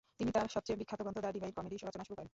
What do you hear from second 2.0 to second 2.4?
শুরু করেন।